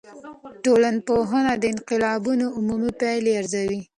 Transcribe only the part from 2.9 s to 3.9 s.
پایلي ارزوي.